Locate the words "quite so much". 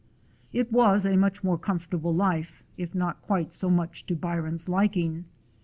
3.21-4.07